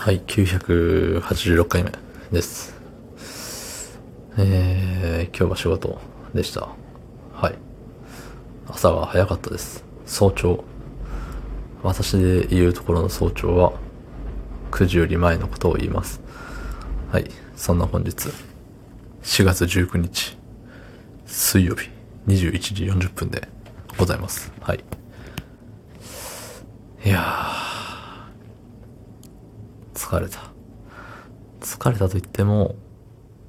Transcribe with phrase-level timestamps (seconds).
[0.00, 1.92] はい、986回目
[2.32, 2.74] です。
[4.38, 6.00] えー、今日は仕事
[6.32, 6.68] でした。
[7.34, 7.54] はい。
[8.66, 9.84] 朝が早かったです。
[10.06, 10.64] 早朝。
[11.82, 13.74] 私で言うところの早朝は、
[14.70, 16.22] 9時より前のことを言います。
[17.12, 17.30] はい。
[17.54, 18.30] そんな本日、
[19.22, 20.38] 4月19日、
[21.26, 21.90] 水曜日、
[22.26, 23.46] 21時40分で
[23.98, 24.50] ございます。
[24.62, 24.82] はい。
[27.04, 27.60] いやー、
[30.10, 30.40] 疲れた。
[31.60, 32.74] 疲れたと言っても、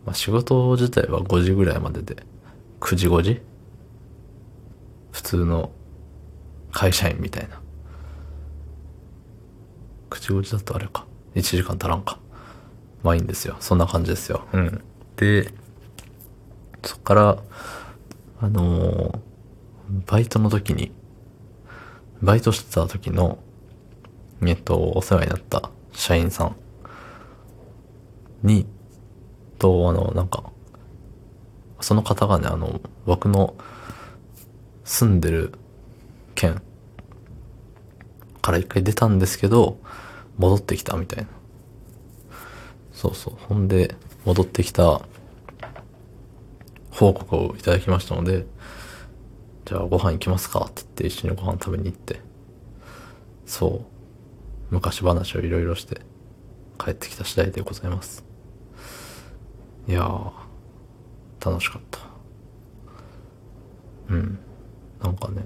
[0.06, 2.18] まあ、仕事自体は5時ぐらいまでで、
[2.80, 3.42] 9時5時？
[5.12, 5.72] 普通の
[6.72, 7.60] 会社員みたいな。
[10.12, 12.20] 9時5時だとあれか？1時間足らんか？
[13.02, 13.56] まあいいんですよ。
[13.60, 14.46] そんな感じですよ。
[14.54, 14.84] うん。
[15.16, 15.52] で、
[16.84, 17.38] そっから、
[18.40, 19.20] あのー
[20.06, 20.94] バイトの時に、
[22.22, 23.40] バイトしてた時の、
[24.46, 26.56] えっと、お世話になった社員さん
[28.44, 28.66] に、
[29.60, 30.52] と、あの、なんか、
[31.80, 33.56] その方がね、あの、僕の
[34.84, 35.54] 住んでる
[36.36, 36.62] 県
[38.42, 39.78] から一回出たんですけど、
[40.38, 41.30] 戻ってきたみたいな。
[42.94, 43.34] そうそう。
[43.48, 43.96] ほんで、
[44.26, 45.02] 戻ってきた
[46.92, 48.46] 報告をいただきましたので、
[49.66, 52.20] じゃあご飯行きますかって言って一緒にご飯食べに行って、
[53.46, 54.01] そう、
[54.72, 56.02] 昔話をいろいろして
[56.80, 58.26] 帰ってきた次第でございます。
[59.88, 60.32] いやー、
[61.46, 62.00] 楽しかった。
[64.10, 64.40] うん。
[65.04, 65.46] なんかね、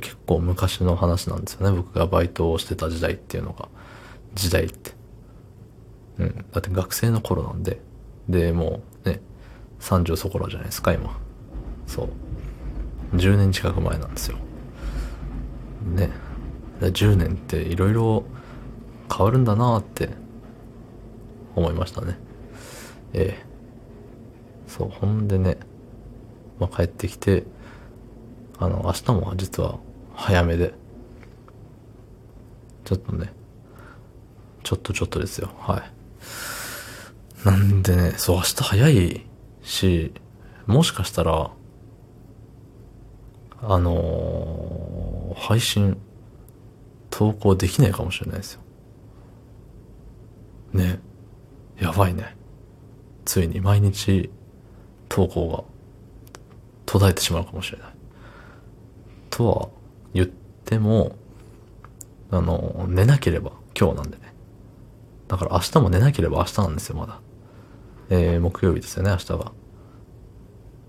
[0.00, 1.76] 結構昔の話なんですよね。
[1.76, 3.68] 僕がバイトをしてた時代っていうのが。
[4.34, 4.92] 時代って。
[6.18, 6.44] うん。
[6.52, 7.80] だって学生の頃なんで。
[8.28, 9.20] で、もうね、
[9.80, 11.18] 30そこらじゃないですか、今。
[11.86, 12.08] そ
[13.12, 13.16] う。
[13.16, 14.38] 10年近く前なんですよ。
[15.94, 16.25] ね。
[16.80, 18.24] 10年っていろいろ
[19.14, 20.10] 変わるんだなって
[21.54, 22.18] 思いましたね。
[23.12, 23.46] ええ
[24.66, 25.58] そう、ほんでね、
[26.58, 27.44] まあ、帰ってきて、
[28.58, 29.78] あの、明日も実は
[30.14, 30.74] 早めで、
[32.84, 33.32] ちょっとね、
[34.62, 37.46] ちょっとちょっとですよ、はい。
[37.46, 39.26] なんでね、そう、明日早い
[39.62, 40.12] し、
[40.66, 41.50] もしかしたら、
[43.62, 45.98] あのー配信、
[47.16, 48.60] 投稿できないかもしれないですよ。
[50.74, 51.00] ね。
[51.80, 52.36] やばいね。
[53.24, 54.28] ついに毎日
[55.08, 55.64] 投稿が
[56.84, 57.88] 途絶えてしまうかもしれない。
[59.30, 59.68] とは
[60.12, 61.16] 言っても、
[62.30, 64.34] あの、寝なければ今日なんでね。
[65.26, 67.20] だから明日も寝なければ明日なんですよ、まだ。
[68.10, 69.52] えー、木曜日ですよね、明日が。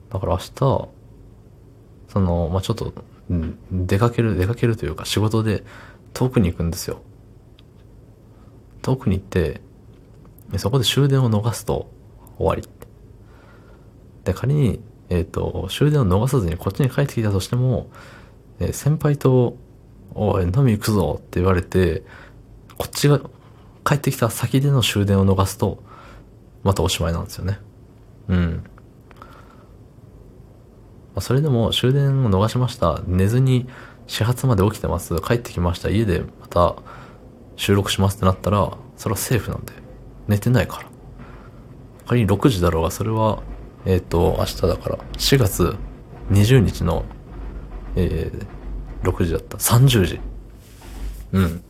[0.10, 0.90] だから明日、そ
[2.20, 2.94] の、まあ、ちょっと、
[3.72, 5.64] 出かける、出かけるというか仕事で
[6.18, 7.00] 遠くに行くんですよ。
[8.82, 9.62] 遠くに行って、
[10.58, 11.92] そこで終電を逃すと
[12.40, 12.68] 終わり。
[14.24, 17.92] で、仮に、えっ、と、終電を逃さずにこっちに帰ってきたとしても、
[18.60, 19.58] えー先輩と、
[20.16, 22.04] おい、飲み行くぞって言われて、
[22.80, 23.22] こっちが
[23.86, 25.84] 帰ってきた先での終電を逃すと、
[26.64, 27.60] またおしまいなんですよね。
[28.28, 28.64] うん。
[31.14, 33.04] まあそれでも終電を逃しました。
[33.06, 33.68] 寝ずに
[34.08, 35.16] 始発まで起きてます。
[35.22, 35.90] 帰ってきました。
[35.90, 36.76] 家でまた
[37.58, 39.74] 収録しますってなったら、それはセーフなんで。
[40.28, 40.90] 寝てないから。
[42.08, 43.44] 仮に6時だろうが、それは、
[43.86, 45.76] えっ、と、明日だから、4月
[46.32, 47.06] 20日の、
[47.96, 49.58] えー、6時だった。
[49.58, 50.20] 30時。
[51.34, 51.64] うん。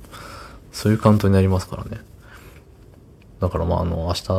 [0.71, 2.01] そういうカウントになりますからね。
[3.39, 4.29] だからまあ、あの、明日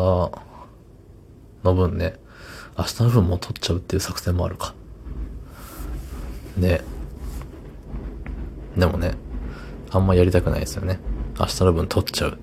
[1.64, 2.14] の分ね、
[2.76, 4.74] 明日の分も取っちゃうっていう作戦もあるか。
[6.56, 6.82] ね。
[8.78, 9.14] でもね、
[9.90, 11.00] あんまやりたくないですよね。
[11.38, 12.38] 明日の分取っちゃう。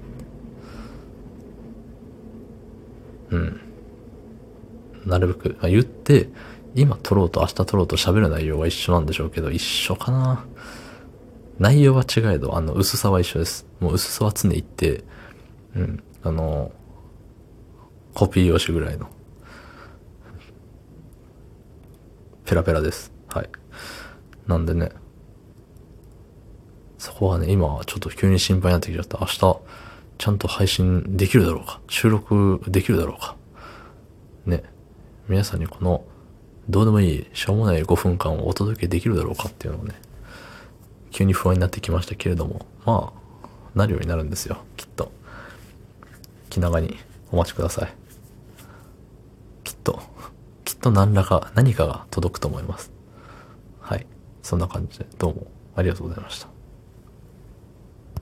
[3.32, 3.62] うん。
[5.06, 6.30] なるべく、まあ言って、
[6.76, 10.46] 今取ろうと明日取ろうと喋る内容は一緒なんでしょうけど、一緒かな。
[11.58, 13.66] 内容は違えど、あの、薄さは一緒です。
[13.80, 15.06] もう薄さは常に一定。
[15.74, 16.04] うん。
[16.22, 16.74] あの、
[18.14, 19.08] コピー用紙ぐらいの。
[22.44, 23.14] ペラペラです。
[23.30, 23.50] はい。
[24.48, 24.92] なんでね、
[27.16, 29.18] こはね、今はちょっと急に心配になってきちゃった。
[29.22, 29.60] 明日、
[30.18, 33.38] ちゃんと配信できるだろうか収録できるだろうか
[34.46, 34.64] ね。
[35.30, 36.04] 皆さんにこの、
[36.68, 39.96] どうでもいい、しょうもない5分間をお届けできるだろうかっていうのをね、
[41.12, 45.12] 急に不安になってきましたけれども、まあ、なるようになるんですよ、きっと。
[46.50, 46.98] 気長に
[47.32, 47.94] お待ちください。
[49.64, 50.02] きっと、
[50.66, 52.92] きっと何らか、何かが届くと思います。
[53.80, 54.06] はい。
[54.44, 56.55] そんな感じで、どうもありがとうございました。